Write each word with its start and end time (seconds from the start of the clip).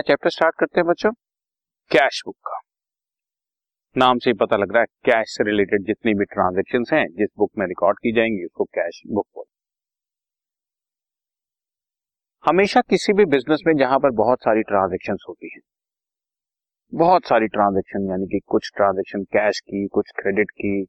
नया 0.00 0.04
chapter 0.06 0.30
start 0.30 0.54
करते 0.54 0.80
हैं 0.80 0.86
बच्चों? 0.86 1.10
कैश 1.90 2.22
बुक 2.26 2.36
का। 2.36 2.58
नाम 3.96 4.18
से 4.18 4.30
ही 4.30 4.34
पता 4.34 4.56
लग 4.56 4.72
रहा 4.72 4.80
है 4.80 4.86
कैश 5.04 5.30
से 5.30 5.44
रिलेटेड 5.44 5.82
जितनी 5.86 6.14
भी 6.14 6.24
ट्रांजेक्शन 6.24 6.84
हैं, 6.92 7.06
जिस 7.08 7.28
बुक 7.38 7.50
में 7.58 7.66
रिकॉर्ड 7.66 7.98
की 7.98 8.12
जाएँगी, 8.12 8.44
उसको 8.44 8.64
कैश 8.64 9.00
बुक 9.06 9.26
बोल 9.34 9.44
हमेशा 12.44 12.80
किसी 12.80 13.12
भी 13.12 13.24
बिज़नेस 13.24 13.62
में 13.66 13.76
जहाँ 13.76 13.98
पर 13.98 14.10
बहुत 14.10 14.42
सारी 14.42 14.62
ट्रांजेक्शन 14.62 15.16
होती 15.28 15.50
हैं, 15.54 15.60
बहुत 16.92 17.26
सारी 17.26 17.46
ट्रांजेक्शन 17.48 18.08
यानी 18.10 18.26
कि 18.26 18.40
कुछ 18.46 18.70
ट्रांजेक्शन 18.76 19.24
कैश 19.32 19.60
की, 19.60 19.86
कुछ 19.88 20.10
क्रेडिट 20.16 20.50
की, 20.50 20.84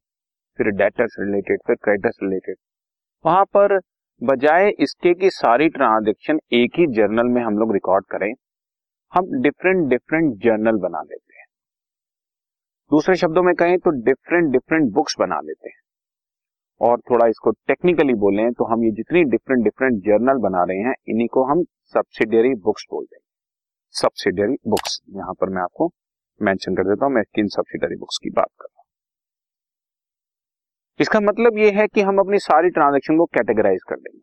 फिर 0.59 0.69
डेटर्स 0.75 1.15
रिलेटेड 1.19 1.59
फिर 1.67 1.75
क्रेडिटर्स 1.75 2.17
रिलेटेड 2.23 2.55
वहाँ 3.25 3.43
पर 3.45 3.77
बजाय 4.21 4.69
इसके 4.79 5.13
कि 5.13 5.29
सारी 5.31 5.69
ट्रांजेक्शन 5.69 6.39
एक 6.53 6.79
ही 6.79 6.87
जर्नल 6.93 7.33
में 7.33 7.41
हम 7.41 7.57
लोग 7.57 7.73
रिकॉर्ड 7.73 8.05
करें 8.05 8.33
हम 9.13 9.41
डिफरेंट 9.41 9.87
डिफरेंट 9.89 10.33
जर्नल 10.43 10.77
बना 10.79 11.01
लेते 11.01 11.33
हैं। 11.33 11.45
दूसरे 12.91 13.15
शब्दों 13.17 13.43
में 13.43 13.53
कहें 13.55 13.77
तो 13.79 13.91
डिफरेंट 14.03 14.51
डिफरेंट 14.51 14.91
बुक्स 14.93 15.15
बना 15.19 15.39
लेते 15.41 15.69
हैं। 15.69 15.79
और 16.81 16.99
थोड़ा 17.01 17.25
इसको 17.27 17.51
टेक्निकली 17.67 18.13
बोले 18.17 18.49
तो 18.51 18.65
हम 18.65 18.83
ये 18.83 18.91
जितनी 18.93 19.23
डिफरेंट 19.25 19.63
डिफरेंट 19.63 20.01
जर्नल 20.03 20.37
बना 20.43 20.63
रहे 20.63 20.77
हैं, 20.79 20.93
इन्हीं 21.07 21.27
को 21.27 21.43
हम 21.45 21.63
सब्सिडियरी 21.93 22.53
बुक्स 22.61 22.85
बोल 22.91 23.05
हैं 23.13 23.19
सब्सिडियरी 23.95 24.55
बुक्स 24.67 24.99
यहाँ 25.11 25.33
पर 25.33 25.49
मैं 25.49 25.61
आपको 25.61 25.89
मेंशन 26.41 26.75
कर 26.75 26.83
देता 26.83 27.05
हूँ, 27.05 27.13
मैं 27.13 27.23
किन 27.35 27.47
सब्सिडियरी 27.49 27.95
बुक्स 27.97 28.17
की 28.17 28.29
बात 28.31 28.49
कर 28.51 28.65
रहा 28.65 28.79
हूँ। 28.79 28.85
इसका 30.99 31.19
मतलब 31.21 31.57
यह 31.57 31.79
है 31.79 31.87
कि 31.87 32.01
हम 32.01 32.19
अपनी 32.19 32.39
सारी 32.39 32.69
ट्रांजेक्शन 32.71 33.17
को 33.17 33.25
कैटेगराइज 33.27 33.83
कर 33.89 33.95
देंगे। 33.97 34.19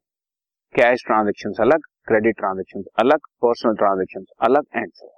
कैश 0.75 1.05
ट्रांजेक्शन 1.07 1.53
अलग 1.61 1.87
क्रेडिट 2.09 2.37
ट्रांजेक्शन 2.39 2.83
अलग 3.01 3.27
पर्सनल 3.43 3.75
ट्रांजेक्शन 3.77 4.25
अलग 4.47 4.65
and 4.77 4.91
so 4.91 5.09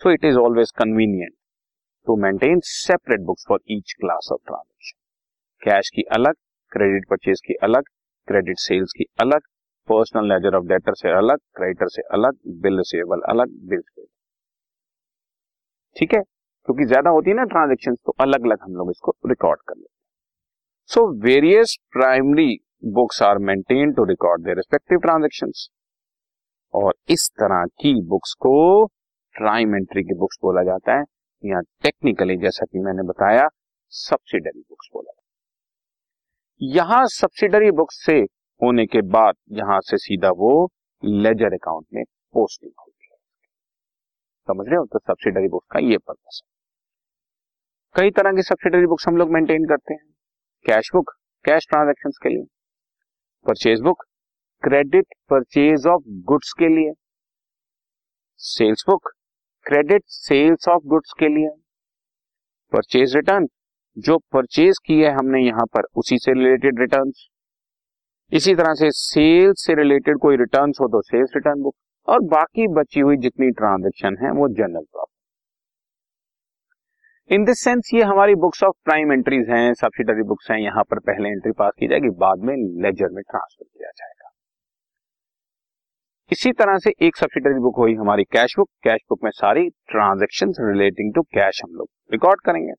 so 0.00 0.10
it 0.10 0.24
is 0.24 0.38
always 0.38 0.70
convenient 0.78 1.34
to 2.06 2.16
maintain 2.22 2.60
separate 2.66 3.20
books 3.26 3.44
for 3.48 3.60
each 3.70 3.92
class 4.00 4.28
of 4.32 4.40
transaction 4.46 4.98
cash 5.62 5.90
की 5.96 6.02
अलग 6.16 6.34
क्रेडिट 6.72 7.08
परचेज 7.10 7.40
की 7.46 7.54
अलग 7.64 7.82
क्रेडिट 8.28 8.58
सेल्स 8.58 8.92
की 8.96 9.04
अलग 9.20 9.40
पर्सनल 9.88 10.28
लेजर 10.28 10.56
ऑफ़ 10.56 10.64
डेटर 10.66 10.94
से 10.94 11.10
अलग 11.16 11.38
क्रेडिटर 11.56 11.88
से 11.88 12.02
अलग 12.14 12.36
बिल 12.62 12.76
रिसीवेबल 12.78 13.20
अलग 13.30 13.52
बिल 13.70 13.82
ठीक 15.96 16.14
है? 16.14 16.20
क्योंकि 16.68 16.84
ज़्यादा 16.84 17.10
होती 17.10 17.30
है 17.30 17.36
ना 17.36 17.44
ट्रांजेक्शन 17.46 17.94
तो 18.06 18.14
अलग 18.20 18.44
अलग 18.46 18.62
हम 18.62 18.76
लोग 18.76 18.90
इसको 18.90 19.14
रिकॉर्ड 19.28 19.60
कर 19.68 19.74
लेते 19.74 19.84
हैं। 19.84 20.90
So 20.90 21.06
various 21.24 21.76
primary 21.92 22.50
books 22.94 23.22
are 23.22 23.38
maintain 23.48 23.92
to 23.94 24.04
record 24.04 24.44
their 24.44 24.56
respective 24.56 24.98
transaction 25.00 25.50
और 26.74 26.94
इस 27.10 27.28
तरह 27.30 27.64
की 27.80 27.94
बुक्स 28.02 28.32
को 28.40 28.86
प्राइम 29.34 29.74
एंट्री 29.76 30.02
की 30.02 30.14
बुक्स 30.14 30.38
बोला 30.42 30.62
जाता 30.62 30.98
है, 30.98 31.04
या 31.44 31.60
टेक्निकली 31.82 32.36
जैसा 32.36 32.64
कि 32.64 32.78
मैंने 32.78 33.02
बताया 33.02 33.48
सब्सिडरी 33.92 34.60
बुक्स 34.60 34.88
बोला 34.94 35.10
जाता 35.10 35.20
है। 35.20 36.74
यहाँ 36.74 37.06
सब्सिडरी 37.10 37.70
बुक्स 37.70 38.04
से 38.06 38.18
होने 38.60 38.86
के 38.86 39.02
बाद 39.08 39.34
यहाँ 39.52 39.80
से 39.80 39.96
सीधा 39.98 40.30
वो 40.36 40.52
लेजर 41.02 41.54
अकाउंट 41.54 41.86
में 41.94 42.02
पोस्टिंग 42.34 42.72
होती 42.80 43.08
है 43.10 43.16
समझ 44.48 44.66
रहे 44.68 44.76
हो? 44.76 44.84
तो 44.84 44.98
सब्सिडरी 44.98 45.48
बुक्स 45.48 45.66
का 45.72 45.80
ये 45.80 45.98
पर्पस 45.98 46.40
है। 46.44 46.50
कई 47.94 48.10
तरह 48.10 48.32
की 48.32 48.42
सब्सिडरी 48.42 48.86
बुक्स 48.86 49.08
हम 49.08 49.16
लोग 49.16 49.30
मेंटेन 49.30 49.64
करते 49.64 49.94
हैं। 49.94 50.04
कैश 50.64 50.90
बुक 50.94 51.10
कैश 51.44 51.66
ट्रांजेक्शन 51.70 52.10
के 52.22 52.28
लिए। 52.28 52.44
Purchase 53.46 53.80
book 53.80 54.04
credit 54.64 55.14
purchase 55.30 55.86
of 55.86 56.02
goods 56.26 56.52
के 56.58 56.68
लिए। 56.68 56.92
Sales 58.40 58.84
book 58.88 59.08
credit 59.66 60.02
sales 60.06 60.68
of 60.68 60.82
goods 60.86 61.12
के 61.18 61.28
लिए। 61.28 61.48
परचेज 62.72 63.14
रिटर्न, 63.16 63.46
जो 63.96 64.18
परचेज 64.32 64.78
की 64.86 65.00
है 65.00 65.12
हमने 65.14 65.40
यहाँ 65.40 65.64
पर, 65.66 65.82
उसी 65.96 66.18
से 66.18 66.32
रिलेटेड 66.32 66.80
रिटर्न 66.80 67.12
इसी 68.32 68.54
तरह 68.54 68.74
से 68.74 68.90
सेल्स 68.92 69.64
से 69.66 69.74
रिलेटेड 69.74 70.18
कोई 70.18 70.36
रिटर्न 70.36 70.72
हो 70.80 70.88
तो 70.88 71.00
सेल्स 71.02 71.30
रिटर्न 71.36 71.62
बुक, 71.62 71.74
और 72.08 72.20
बाकी 72.28 72.66
बची 72.74 73.00
हुई 73.00 73.16
जितनी 73.18 73.50
ट्रांजेक्शन 73.52 74.16
है, 74.22 74.30
वो 74.30 74.48
journal 74.50 74.84
proper. 74.84 75.10
In 77.30 77.44
this 77.44 77.60
sense 77.60 77.90
ये 77.94 78.02
हमारी 78.04 78.34
बुक्स 78.36 78.62
ऑफ़ 78.64 78.74
प्राइम 78.84 79.12
एंट्रीज 79.12 79.50
हैं 79.50 79.72
सब्सिडरी 79.74 80.22
बुक्स 80.24 80.50
हैं, 80.50 80.58
यहाँ 80.58 80.84
पर 80.84 80.98
पहले 81.00 81.28
एंट्री 81.30 81.52
पास 81.52 81.72
की 81.78 81.88
जाएगी, 81.88 82.10
बाद 82.18 82.38
में 82.40 82.54
लेजर 82.82 83.08
में 83.10 83.22
ट्रांसफ़र 83.22 83.64
किया 83.66 83.90
जाएगा। 83.90 84.21
इसी 86.32 86.50
तरह 86.52 86.78
से 86.78 86.90
एक 87.02 87.16
सब्सिडरी 87.16 87.58
बुक 87.60 87.78
हुई 87.78 87.94
हमारी 87.94 88.24
कैश 88.24 88.54
बुक 88.58 88.68
कैश 88.84 89.00
बुक 89.08 89.24
में 89.24 89.30
सारी 89.30 89.68
ट्रांजेक्शन 89.88 90.52
रिलेटिंग 90.60 91.12
टू 91.14 91.22
कैश 91.34 91.60
हम 91.64 91.74
लोग 91.76 91.88
रिकॉर्ड 92.12 92.40
करेंगे। 92.40 92.72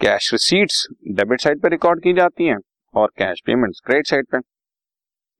कैश 0.00 0.30
रिसीट्स 0.32 0.86
डेबिट 1.12 1.40
साइड 1.40 1.62
पर 1.62 1.70
रिकॉर्ड 1.70 2.02
की 2.02 2.12
जाती 2.12 2.46
हैं 2.46 2.58
और 2.94 3.10
कैश 3.18 3.40
पेमेंट्स 3.46 3.80
क्रेडिट 3.86 4.06
साइड 4.06 4.26
पर 4.32 4.40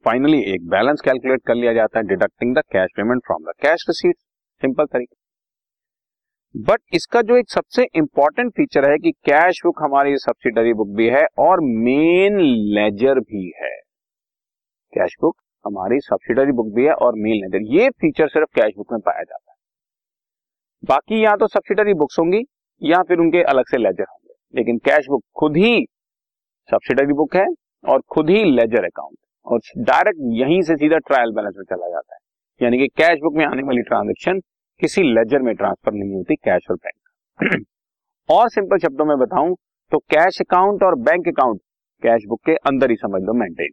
फाइनली 0.04 0.40
एक 0.54 0.66
बैलेंस 0.68 1.00
कैलकुलेट 1.00 1.42
कर 1.46 1.54
लिया 1.54 1.72
जाता 1.72 1.98
है 1.98 2.06
deducting 2.06 2.56
the 2.56 2.62
cash 2.72 2.90
payment 2.96 3.22
from 3.26 3.44
the 3.44 3.54
cash 3.62 3.84
receipt 3.88 4.16
simple 4.62 4.86
तरीका। 4.86 5.16
बट 6.54 6.80
इसका 6.94 7.22
जो 7.22 7.36
एक 7.36 7.50
सबसे 7.50 7.86
इंपॉर्टेंट 7.96 8.52
फीचर 8.52 8.90
है 8.90 8.98
कि 8.98 9.12
कैश 9.26 9.60
बुक 9.64 9.82
हमारी 9.82 10.16
सब्सिडरी 10.18 10.74
बुक 10.74 10.88
भी 10.96 11.08
है 11.10 11.24
और 11.38 11.60
मेन 11.86 12.40
लेजर 12.74 13.20
भी 13.22 13.46
है। 13.62 13.74
कैश 14.92 15.16
बुक 15.20 15.36
हमारी 15.66 15.98
सब्सिडरी 16.00 16.52
बुक 16.52 16.74
भी 16.74 16.84
है 16.84 16.92
और 16.94 17.14
मेन 17.16 17.34
लेजर 17.34 17.74
ये 17.74 17.88
फीचर 17.90 18.28
सिर्फ़ 18.28 18.48
कैश 18.54 18.72
बुक 18.76 18.92
में 18.92 19.00
पाया 19.00 19.22
जाता 19.22 19.50
है। 19.50 19.56
बाकी 20.82 21.24
या 21.24 21.34
तो 21.36 21.46
सब्सिडरी 21.46 21.94
बुक्स 21.94 22.18
होंगी, 22.18 22.42
या 22.82 23.02
फिर 23.02 23.18
उनके 23.18 23.42
अलग 23.42 23.64
से 23.64 23.78
लेजर 23.78 24.04
होंगे। 24.04 24.34
लेकिन 24.54 24.78
कैश 24.78 25.06
बुक 25.08 25.22
खुद 25.34 25.56
ही 25.56 25.84
सब्सिडरी 26.68 27.12
बुक 27.12 27.36
है 27.36 27.46
और 27.84 28.00
खुद 28.08 28.30
ही 28.30 28.44
लेजर 28.44 28.84
अकाउंट 28.84 29.16
और 29.46 29.60
डायरेक्ट 29.78 30.18
यहीं 30.32 30.60
से 30.62 30.76
सीधा 30.76 30.98
ट्रायल 30.98 31.32
बैलेंस 31.32 31.54
में 31.58 31.64
चला 31.64 31.88
जाता 31.88 32.14
है। 32.14 32.20
यानी 32.60 32.78
कि 32.78 32.86
कैश 32.96 33.18
बुक 33.22 33.34
में 33.36 33.44
आने 33.44 33.62
वाली 33.62 33.82
ट्रांजेक्शन 33.82 34.40
किसी 34.80 35.02
लेजर 35.02 35.42
में 35.42 35.54
ट्रांसफ़र 35.54 35.92
नहीं 35.92 36.14
होती 36.14 36.34
कैश 36.34 36.66
और 36.70 36.76
बैंक 36.76 37.62
और 38.28 38.48
सिंपल 38.48 38.78
शब्दों 38.78 39.04
में 39.04 39.16
बताऊँ 39.18 39.54
तो 39.92 39.98
कैश 40.10 40.40
अकाउंट 40.40 40.82
और 40.82 40.94
बैंक 41.00 41.28
अकाउंट 41.28 41.60
कैश 42.02 42.22
बुक 42.28 42.40
के 42.46 42.54
अंदर 42.66 42.90
ही 42.90 42.96
समझ 42.96 43.22
लो 43.22 43.32
मेंटेन 43.32 43.72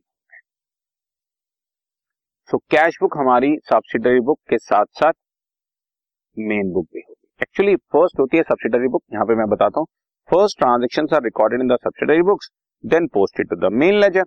सो 2.51 2.57
कैश 2.71 2.95
बुक 3.01 3.15
हमारी 3.17 3.49
सब्सिडरी 3.65 4.19
बुक 4.19 4.39
के 4.49 4.57
साथ 4.57 4.85
साथ 4.93 5.13
मेन 6.37 6.71
बुक 6.73 6.85
भी 6.93 6.99
होगी। 6.99 7.27
एक्चुअली 7.41 7.75
फ़र्स्ट 7.75 8.19
होती 8.19 8.37
है 8.37 8.43
सब्सिडरी 8.43 8.87
बुक 8.87 9.03
यहाँ 9.13 9.25
पे 9.25 9.35
मैं 9.35 9.45
बताता 9.49 9.79
हूँ। 9.79 9.87
First 10.29 10.57
transaction 10.59 11.07
are 11.13 11.21
recorded 11.23 11.61
in 11.61 11.67
the 11.67 11.77
subsidiary 11.83 12.21
books 12.21 12.49
then 12.83 13.07
posted 13.07 13.49
to 13.49 13.55
the 13.57 13.71
main 13.73 13.99
ledger 13.99 14.23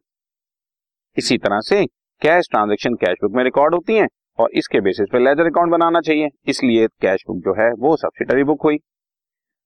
इसी 1.17 1.39
तरह 1.39 1.61
से 1.61 1.85
कैश 2.23 2.49
ट्रांजेक्शन 2.51 2.95
कैश 2.95 3.19
बुक 3.23 3.37
में 3.37 3.43
रिकॉर्ड 3.45 3.75
होती 3.75 3.97
है 3.97 4.07
और 4.39 4.51
इसके 4.55 4.81
बेसिस 4.81 5.09
पे 5.13 5.25
लेजर 5.25 5.51
अकाउंट 5.51 5.73
बनाना 5.73 6.01
चाहिए। 6.01 6.29
इसलिए 6.47 6.87
कैश 7.03 7.25
बुक 7.27 7.45
जो 7.45 7.55
है, 7.61 7.71
वो 7.73 7.97
सब्सिडरी 7.97 8.45
बुक 8.45 8.65
हुई। 8.65 8.79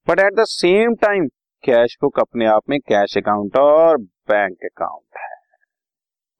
But 0.08 0.20
at 0.20 0.34
the 0.40 0.44
same 0.48 0.94
time 1.02 1.28
cash 1.64 1.96
book 2.02 2.20
अपने 2.20 2.46
आप 2.48 2.68
में 2.70 2.78
कैश 2.80 3.16
अकाउंट 3.18 3.56
और 3.58 3.98
बैंक 3.98 4.64
अकाउंट 4.64 5.22
है। 5.22 5.32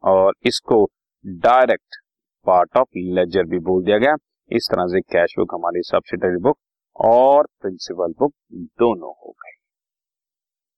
और 0.04 0.34
इसको 0.46 0.84
डायरेक्ट 1.24 2.02
पार्ट 2.48 2.76
ऑफ़ 2.76 2.98
लेजर 3.14 3.44
भी 3.46 3.58
बोल 3.62 3.84
दिया 3.84 3.98
गया। 3.98 4.14
इस 4.50 4.68
तरह 4.72 4.86
से 4.86 5.00
कैश 5.12 5.34
बुक 5.38 5.54
हमारी 5.54 5.82
सब्सिडरी 5.84 6.40
बुक 6.42 6.58
और 6.96 7.46
प्रिंसिपल 7.60 8.12
बुक 8.18 8.32
दोनों 8.52 9.12
हो 9.14 9.30
गई 9.32 9.56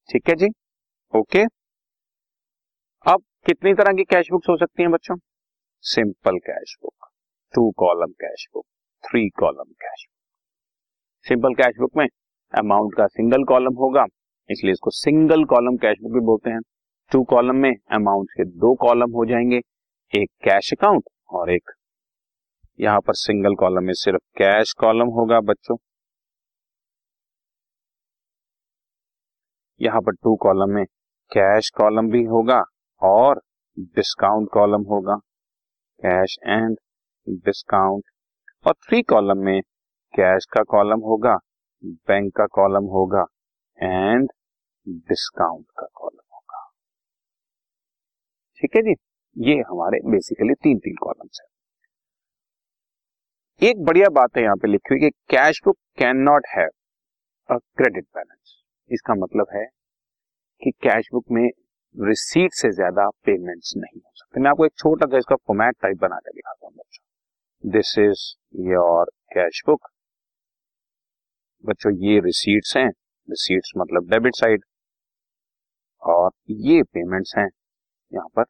ठीक 0.09 0.29
है 0.29 0.35
जी? 0.35 0.49
ओके 1.13 1.43
अब 3.07 3.23
कितनी 3.47 3.73
तरह 3.75 3.93
की 3.93 4.05
कैश 4.07 4.31
बुक्स 4.31 4.49
हो 4.49 4.57
सकती 4.57 4.83
हैं 4.83 4.91
बच्चों? 4.93 5.17
Simple 5.85 6.39
cash 6.41 6.77
book 6.83 7.09
two 7.55 7.71
column 7.79 8.13
cash 8.21 8.47
book 8.55 8.65
three 9.05 9.29
column 9.39 9.71
cash 9.83 10.05
book 10.05 11.29
simple 11.29 11.55
cash 11.55 11.79
book 11.81 11.97
में 11.97 12.07
अमाउंट 12.55 12.95
का 12.97 13.07
सिंगल 13.07 13.45
कॉलम 13.45 13.75
होगा, 13.77 14.05
इसलिए 14.51 14.73
इसको 14.73 14.91
सिंगल 14.91 15.45
कॉलम 15.45 15.77
कैश 15.77 15.99
बुक 16.03 16.13
भी 16.13 16.21
बोलते 16.27 16.51
हैं। 16.51 16.61
टू 17.11 17.23
कॉलम 17.25 17.57
में 17.57 17.73
अमाउंट 17.93 18.31
के 18.31 18.45
दो 18.45 18.75
कॉलम 18.81 19.11
हो 19.13 19.25
जाएँगे। 19.27 19.61
एक 20.13 20.31
कैश 20.45 20.73
अकाउंट 20.73 21.05
और 21.31 21.51
एक 21.51 21.71
यहाँ 22.79 23.01
पर 23.01 23.15
सिंगल 23.15 23.55
कॉलम 23.55 23.85
में 23.85 23.93
सिर्फ़ 23.95 24.23
कैश 24.39 24.73
कॉलम 24.81 25.09
होगा 25.11 25.41
बच्चों। 25.43 25.77
यहाँ 29.81 30.01
पर 30.01 30.15
टू 30.15 30.35
कॉलम 30.37 30.75
में 30.75 30.85
कैश 31.33 31.71
कॉलम 31.77 32.11
भी 32.11 32.23
होगा 32.25 32.63
और 33.03 33.41
डिस्काउंट 33.97 34.49
कॉलम 34.53 34.83
होगा। 34.91 35.17
कैश 36.03 36.37
एंड 36.47 36.77
डिस्काउंट 37.45 38.05
और 38.67 38.75
थ्री 38.87 39.03
कॉलम 39.03 39.45
में 39.45 39.61
कैश 40.15 40.47
का 40.53 40.63
कॉलम 40.71 41.01
होगा 41.03 41.37
बैंक 42.09 42.33
का 42.37 42.47
कॉलम 42.53 42.85
होगा 42.95 43.25
एंड 43.79 44.29
डिस्काउंट 44.87 45.67
का 45.79 45.87
कॉलम 45.95 46.35
होगा। 46.35 46.67
ठीक 48.61 48.77
है 48.77 48.83
जी? 48.83 48.95
ये 49.41 49.55
हमारे 49.69 49.99
बेसिकली 50.11 50.55
तीन 50.55 50.79
तीन 50.79 50.95
कॉलम्स 51.03 51.41
है। 51.43 51.47
एक 53.63 53.85
बढ़िया 53.85 54.09
बात 54.11 54.37
है 54.37 54.43
यहाँ 54.43 54.57
पे 54.57 54.69
लिखी 54.69 54.95
हुई 54.95 55.01
कि 55.01 55.11
cash 55.31 55.61
book 55.65 55.77
can 55.99 56.17
not 56.25 56.47
a 56.57 57.57
credit 57.77 58.05
balance 58.17 58.55
इसका 58.91 59.15
मतलब 59.17 59.47
है 59.55 59.65
कि 60.63 60.71
कैश 60.83 61.09
बुक 61.13 61.25
में 61.31 61.49
रिसीट 61.95 62.53
से 62.55 62.71
ज़्यादा 62.73 63.09
पेमेंट्स 63.27 63.73
नहीं 63.77 64.01
हो 64.01 64.11
सकते। 64.15 64.41
मैं 64.41 64.51
आपको 64.51 64.65
एक 64.67 64.73
छोटा 64.79 65.07
सा 65.07 65.19
इसका 65.19 65.37
फॉर्मेट 65.37 65.77
टाइप 65.83 65.99
बना 66.01 66.17
के 66.19 66.33
दिखाता 66.33 66.67
हूँ 66.67 66.75
बच्चों। 66.75 67.71
This 67.71 67.99
is 67.99 68.21
your 68.69 69.11
cash 69.35 69.63
book 69.67 69.89
बच्चों, 71.65 71.93
ये 71.95 72.21
रिसीट्स 72.21 72.77
हैं। 72.77 72.89
रिसीट्स 73.29 73.73
मतलब 73.79 74.09
डेबिट 74.11 74.35
साइड 74.37 74.65
और 76.03 76.31
ये 76.51 76.83
पेमेंट्स 76.85 77.35
हैं 77.39 77.49
यहाँ 78.13 78.29
पर। 78.37 78.45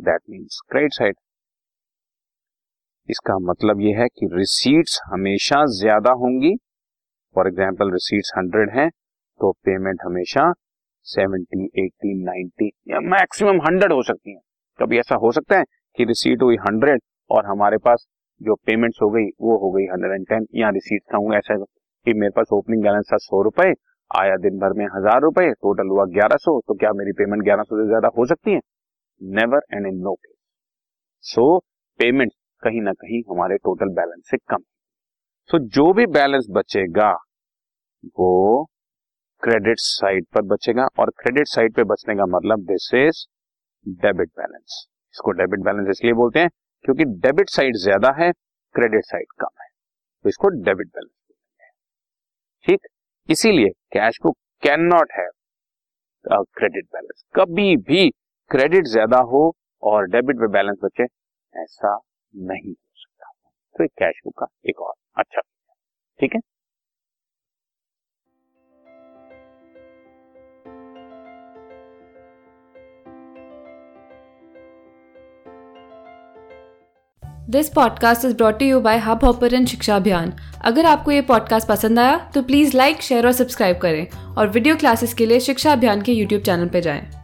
दैट 0.00 0.20
मीन्स 0.30 0.60
क्रेडिट 0.70 0.92
साइड 0.94 1.16
इसका 3.08 3.38
मतलब 3.42 3.80
यह 3.80 3.98
है 4.00 4.06
कि 4.08 4.26
रिसीट्स 4.32 5.00
हमेशा 5.06 5.64
ज़्यादा 5.72 6.10
होंगी। 6.18 6.54
फॉर 7.36 7.48
एग्ज़ाम्पल 7.48 7.92
रिसीट्स 7.92 8.32
हंड्रेड 8.36 8.70
है 8.70 8.88
तो 9.40 9.50
पेमेंट 9.64 10.00
हमेशा 10.04 10.52
सेवेंटी 11.06 11.64
एटी 11.78 12.14
नाइन्टी 12.24 12.70
या 12.88 13.00
मैक्सिमम 13.10 13.60
हंड्रेड 13.60 13.92
हो 13.92 14.02
सकती 14.02 14.30
है। 14.30 14.40
कभी 14.78 14.98
ऐसा 14.98 15.14
हो 15.16 15.32
सकता 15.32 15.58
है 15.58 15.64
कि 15.98 16.04
रिसीट 16.04 16.42
हुई 16.42 16.56
हंड्रेड 16.60 17.00
और 17.30 17.46
हमारे 17.46 17.78
पास 17.80 18.06
जो 18.40 18.54
पेमेंट्स 18.56 18.98
हो 19.02 19.08
गई, 19.10 19.24
वो 19.40 19.56
हो 19.58 19.70
गई 19.70 19.84
हंड्रेड 19.86 20.12
एंड 20.12 20.26
टेन 20.28 20.46
या 20.56 20.68
रिसीट 20.70 21.14
हूँ, 21.14 21.34
ऐसा 21.34 21.56
कि 21.56 22.14
मेरे 22.14 22.32
पास 22.36 22.52
ओपनिंग 22.52 22.82
बैलेंस 22.82 23.08
था 23.12 23.16
सौ 23.18 23.42
रुपए, 23.42 23.72
आया 24.10 24.36
दिन 24.38 24.58
भर 24.58 24.72
में 24.72 24.84
हज़ार 24.94 25.20
रुपए 25.22 25.50
टोटल 25.52 25.88
हुआ 25.88 26.04
ग्यारह 26.12 26.36
सौ 26.38 26.58
तो 26.60 26.74
क्या 26.74 26.92
मेरी 26.94 27.12
पेमेंट 27.14 27.42
ग्यारह 27.44 27.62
सौ 27.62 27.76
से 27.76 27.86
ज़्यादा 27.86 28.08
हो 28.16 28.26
सकती 28.26 28.52
है? 28.52 28.60
Never 29.20 29.62
and 29.74 29.86
in 29.86 29.96
no 30.02 30.14
case 30.14 30.36
so 31.24 31.58
payment 32.00 32.32
कहीं 32.62 32.80
ना 32.80 32.92
कहीं 32.92 33.22
हमारे 33.30 33.56
टोटल 33.58 33.94
बैलेंस 33.94 34.30
से 34.30 34.36
कम 34.48 34.62
सो 35.50 35.58
so, 35.58 35.64
जो 35.64 35.92
भी 35.92 36.06
बैलेंस 36.08 36.46
बचेगा 36.50 37.10
वो 38.18 38.64
क्रेडिट 39.42 39.78
साइड 39.78 40.26
पर 40.34 40.42
बचेगा 40.44 40.86
और 40.98 41.10
क्रेडिट 41.18 41.46
साइड 41.46 41.74
पे 41.74 41.84
बचने 41.84 42.14
का 42.14 42.26
मतलब 42.26 42.64
दिस 42.66 42.90
इज़ 42.94 43.24
डेबिट 43.86 44.28
बैलेंस 44.38 44.86
इसको 45.14 45.30
डेबिट 45.32 45.60
बैलेंस 45.60 45.88
इसलिए 45.90 46.12
बोलते 46.12 46.40
हैं 46.40 46.48
क्योंकि 46.84 47.04
डेबिट 47.20 47.48
साइड 47.50 47.76
ज़्यादा 47.76 48.10
है 48.18 48.30
क्रेडिट 48.74 49.04
साइड 49.04 49.32
कम 49.40 49.62
है। 49.62 49.68
तो 50.24 50.28
इसको 50.28 50.48
डेबिट 50.64 50.86
बैलेंस 50.86 51.10
ठीक? 52.66 52.86
इसीलिए 53.28 53.68
कैश 53.92 54.18
को 54.18 54.30
can 54.62 54.80
not 54.84 55.12
have 55.18 56.42
credit 56.56 56.84
balance 56.84 57.24
कभी 57.34 57.76
भी 57.88 58.08
क्रेडिट 58.50 58.86
ज़्यादा 58.86 59.18
हो 59.32 59.40
और 59.82 60.06
डेबिट 60.06 60.36
पे 60.36 60.46
बैलेंस 60.52 60.78
बचे, 60.84 61.04
ऐसा 61.54 61.94
नहीं 62.34 62.70
हो 62.70 62.96
सकता। 62.96 63.30
तो 63.74 63.84
एक 63.84 63.90
कैश 63.98 64.20
बुक 64.24 64.34
का 64.38 64.46
एक 64.70 64.80
और 64.80 64.94
अच्छा 65.16 65.40
ठीक 66.20 66.34
है? 66.34 66.40
This 77.50 77.68
podcast 77.68 78.24
is 78.24 78.36
brought 78.36 78.62
you 78.62 78.80
by 78.80 78.98
hub 78.98 79.24
hopper 79.24 79.64
शिक्षा 79.66 79.96
अभियान 79.96 80.32
अगर 80.64 80.86
आपको 80.86 81.10
ये 81.10 81.20
पॉडकास्ट 81.22 81.68
पसंद 81.68 81.98
आया 81.98 82.18
तो 82.34 82.42
प्लीज़ 82.42 82.76
लाइक 82.76 83.02
शेयर 83.02 83.26
और 83.26 83.32
सब्सक्राइब 83.32 83.78
करें 83.78 84.34
और 84.36 84.48
वीडियो 84.48 84.76
क्लासेस 84.76 85.14
के 85.14 85.26
लिए 85.26 85.40
शिक्षा 85.40 85.72
अभियान 85.72 86.02
के 86.02 86.12
यूट्यूब 86.12 86.42
चैनल 86.42 86.68
पर 86.68 86.80
जाएँ। 86.80 87.19